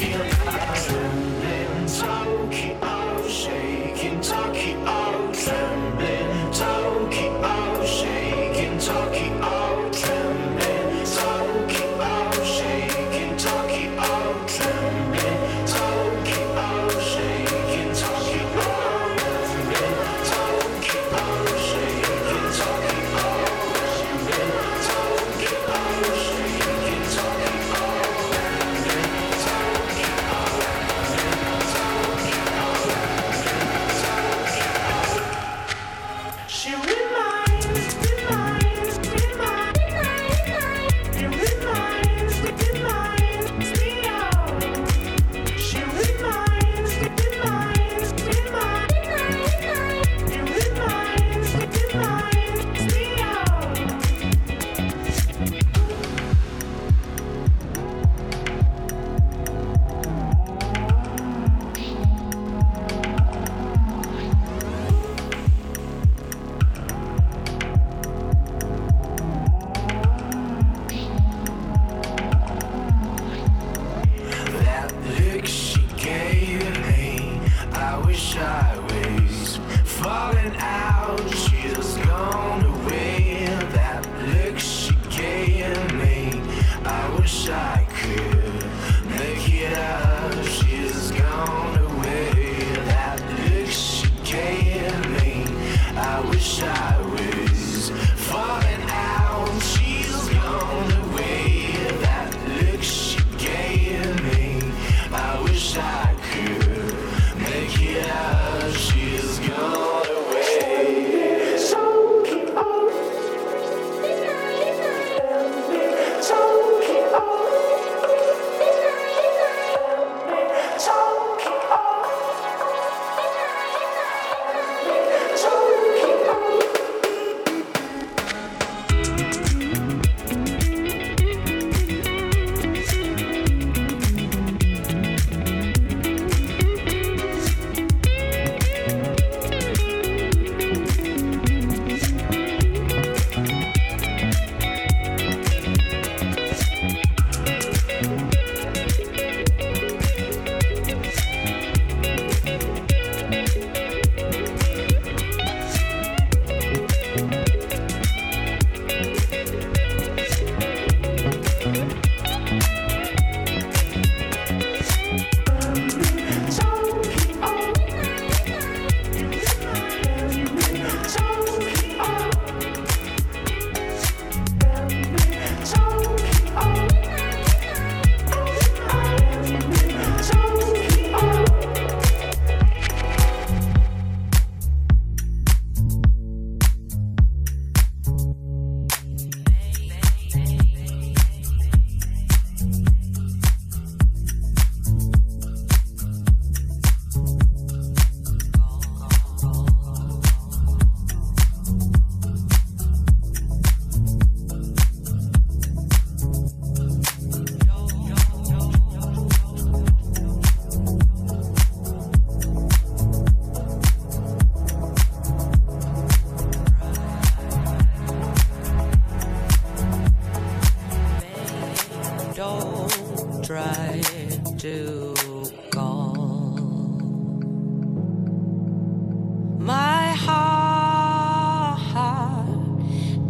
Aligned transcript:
has 0.00 0.37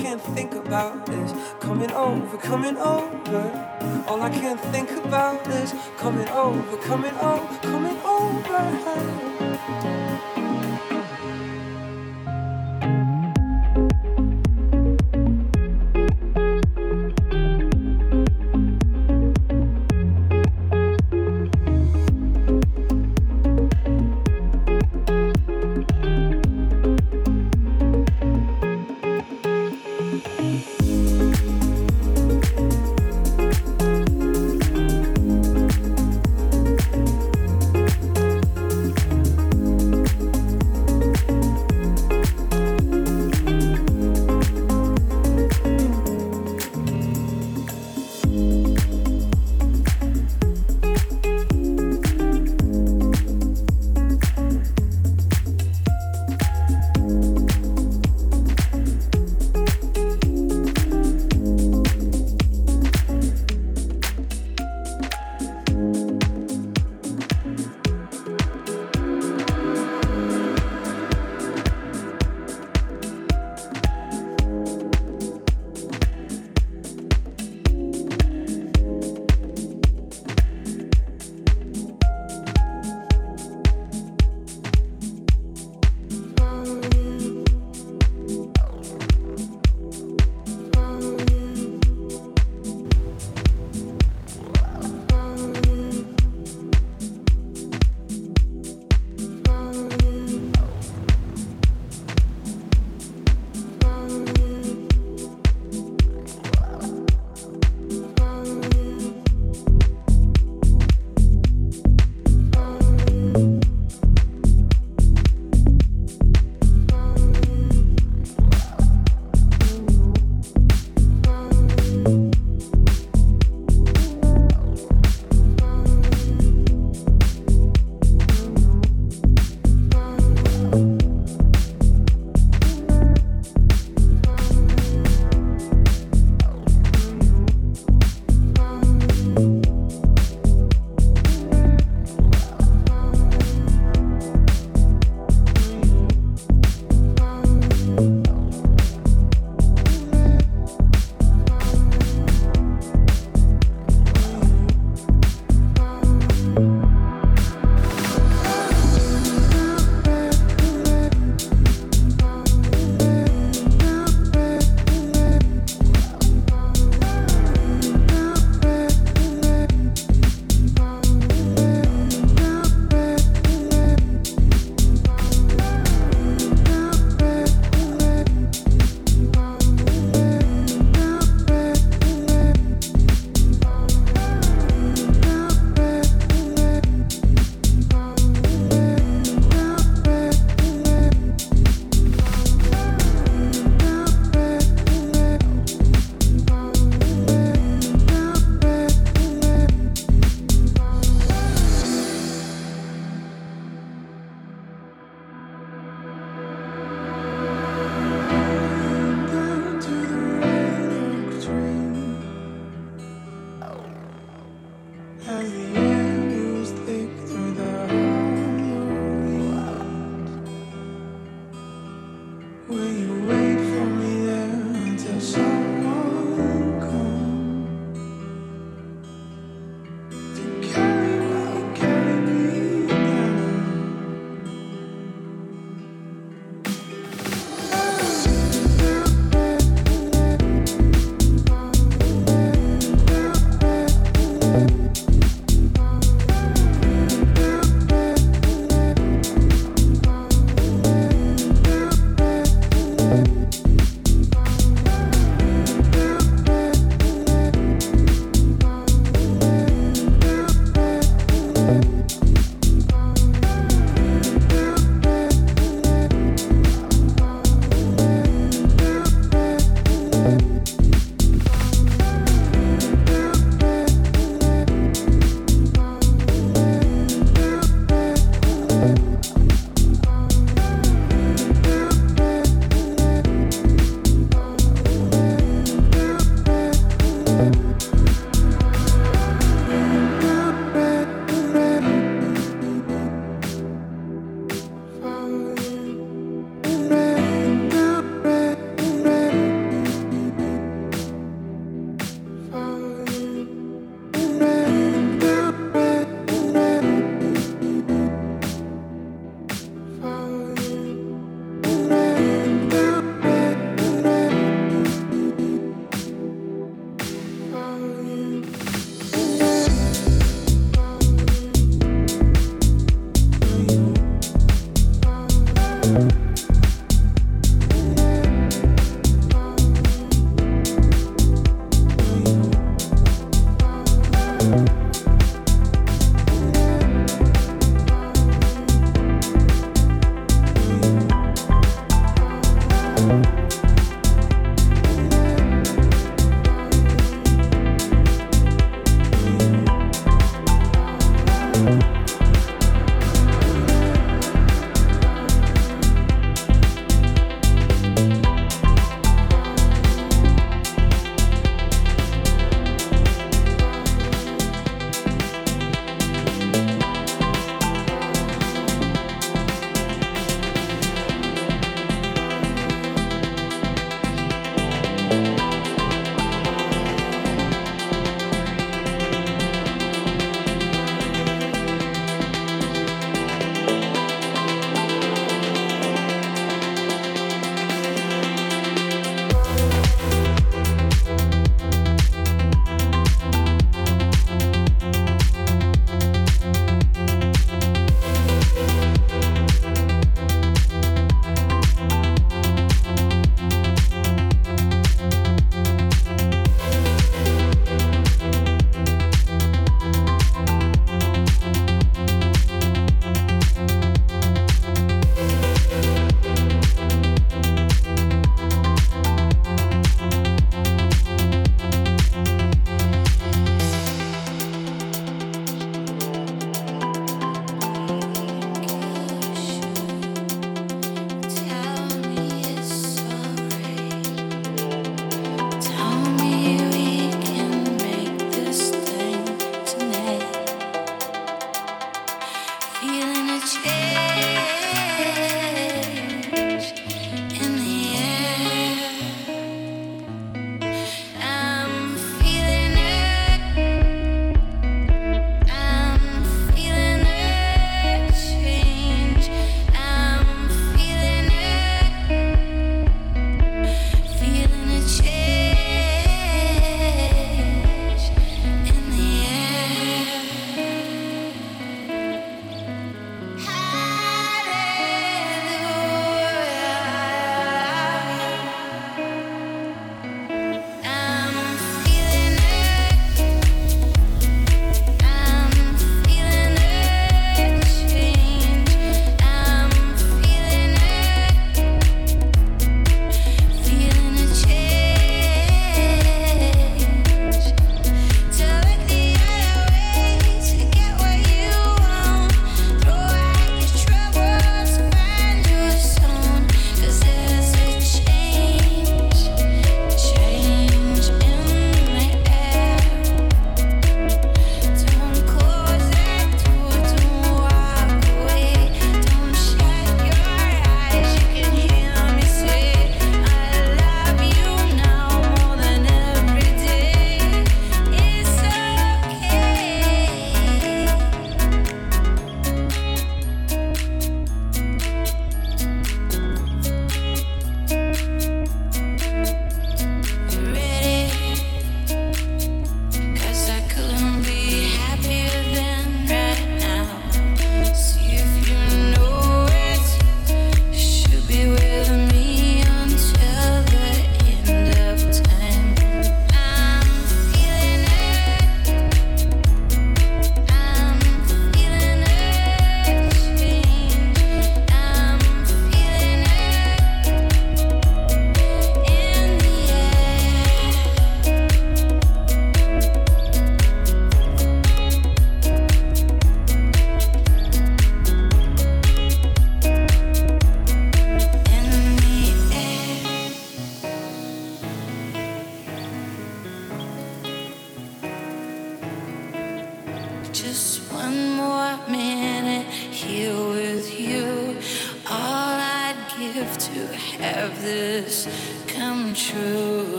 Can't 0.00 0.22
think 0.34 0.54
about 0.54 1.06
is 1.10 1.34
coming 1.60 1.92
over, 1.92 2.38
coming 2.38 2.78
over. 2.78 4.04
All 4.08 4.22
I 4.22 4.30
can 4.30 4.56
think 4.72 4.90
about 5.04 5.46
is 5.48 5.74
coming 5.98 6.26
over, 6.28 6.76
coming 6.78 7.14
over, 7.16 7.58
coming 7.60 7.98
over. 8.02 10.19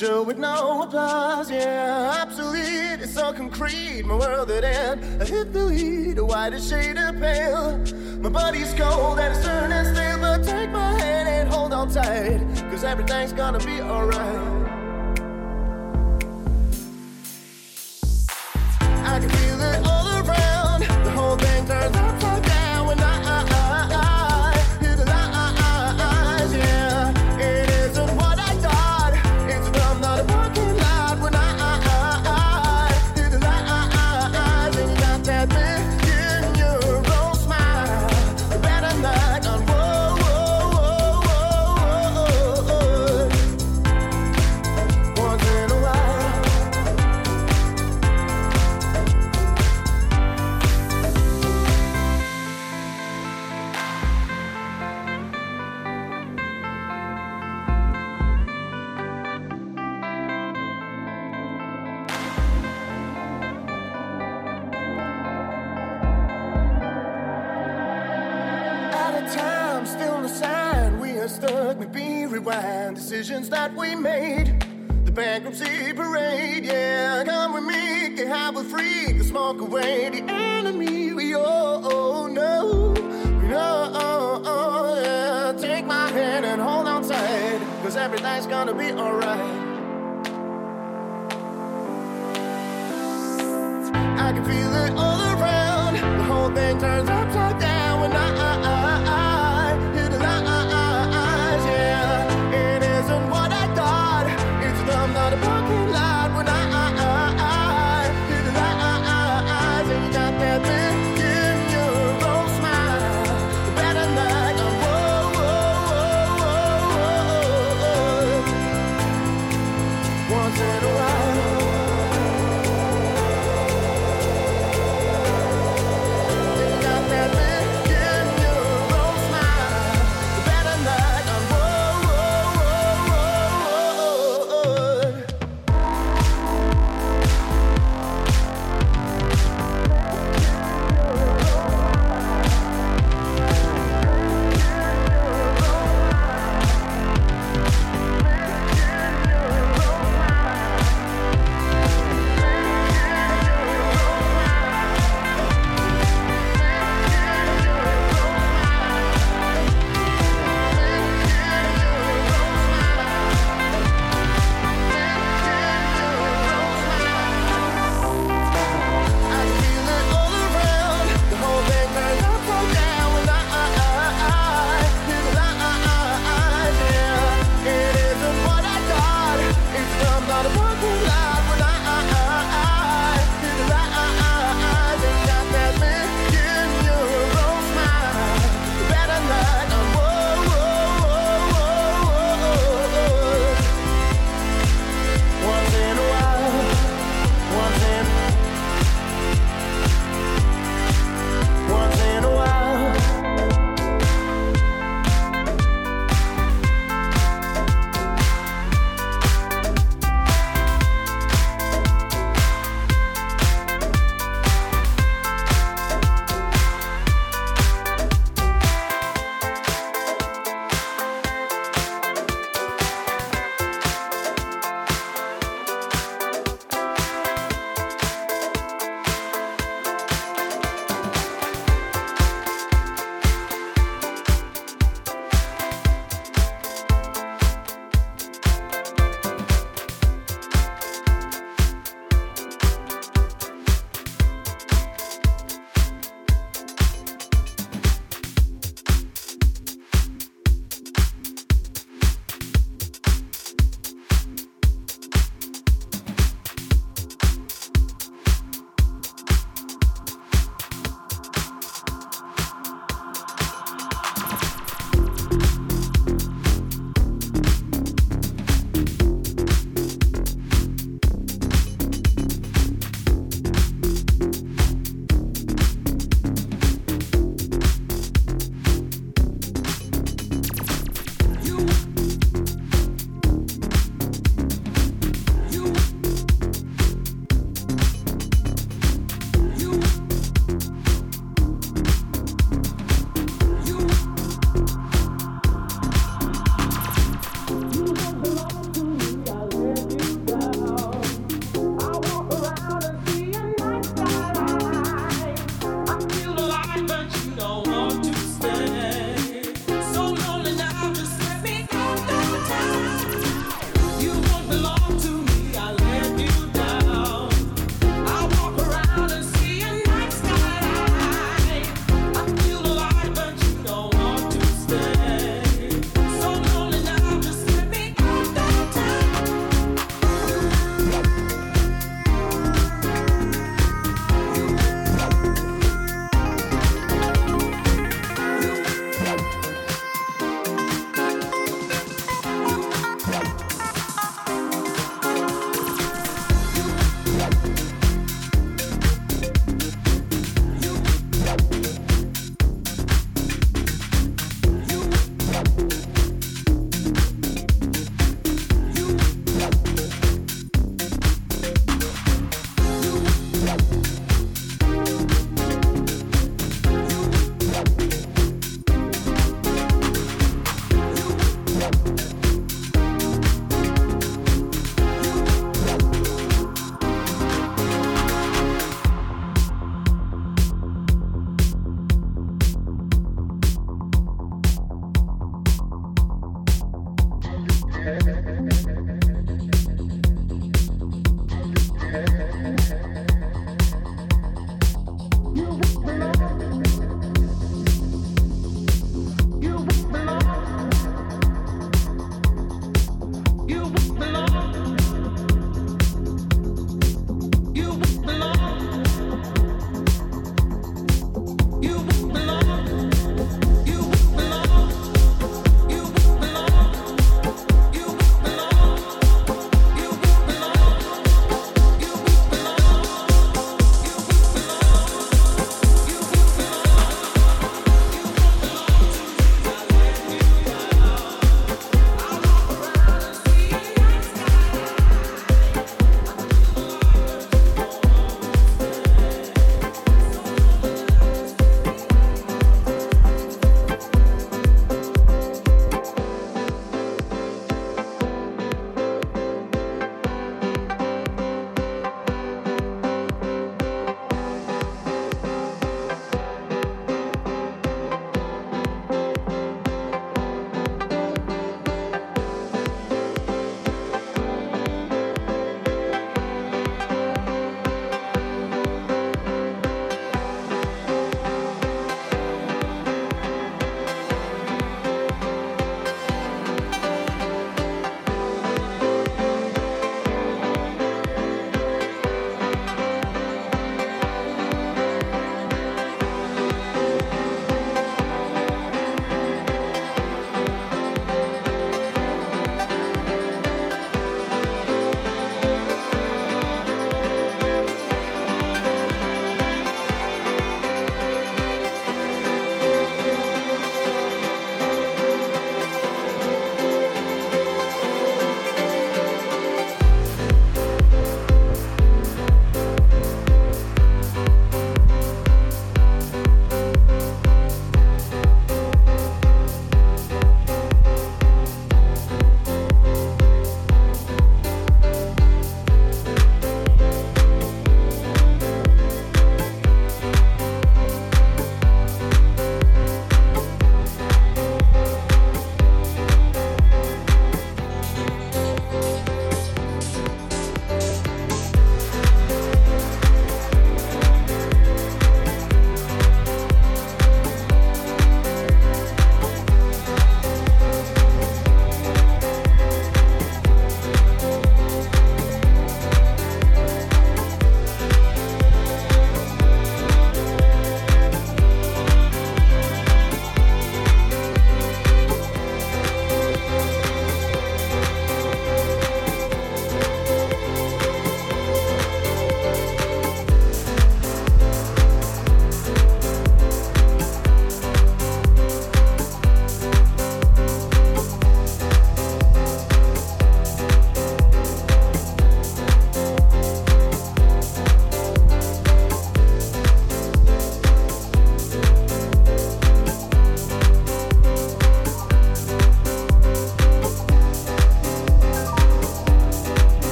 With 0.00 0.38
no 0.38 0.82
applause. 0.82 1.50
Yeah, 1.50 2.22
obsolete, 2.22 3.00
it's 3.00 3.14
so 3.14 3.32
concrete. 3.32 4.04
My 4.04 4.14
world 4.14 4.48
at 4.50 4.62
end, 4.62 5.20
I 5.20 5.24
hit 5.24 5.52
the 5.52 5.64
lead, 5.64 6.18
a 6.18 6.24
whiter 6.24 6.60
shade 6.60 6.96
of 6.96 7.18
pale. 7.18 7.78
My 8.20 8.28
body's 8.28 8.72
cold 8.74 9.18
and 9.18 9.34
it's 9.34 9.44
turning 9.44 9.92
stale, 9.92 10.20
but 10.20 10.44
take 10.44 10.70
my 10.70 10.92
hand 11.00 11.28
and 11.28 11.48
hold 11.48 11.72
on 11.72 11.90
tight, 11.90 12.40
cause 12.70 12.84
everything's 12.84 13.32
gonna 13.32 13.58
be 13.58 13.80
alright. 13.80 14.47
Stuck, 71.38 71.78
maybe 71.78 72.26
rewind. 72.26 72.96
Decisions 72.96 73.48
that 73.50 73.74
we 73.74 73.94
made. 73.94 74.64
The 75.04 75.12
bankruptcy 75.12 75.92
parade, 75.92 76.64
yeah. 76.64 77.24
Come 77.24 77.52
with 77.54 77.64
me, 77.64 78.16
get 78.16 78.28
high 78.28 78.50
with 78.50 78.70
freak, 78.70 79.22
smoke 79.22 79.60
away 79.60 80.10
the 80.10 80.22
enemy. 80.30 81.12
We 81.12 81.34
all 81.34 82.28
know, 82.28 82.92
we 83.40 83.48
know, 83.48 84.94
yeah. 85.02 85.54
Take 85.56 85.86
my 85.86 86.10
hand 86.10 86.44
and 86.44 86.60
hold 86.60 86.86
on 86.88 87.02
tight, 87.08 87.60
cause 87.82 87.96
everything's 87.96 88.46
gonna 88.46 88.74
be 88.74 88.90
alright. 88.92 89.66
I 94.26 94.32
can 94.32 94.44
feel 94.44 94.74
it 94.74 94.98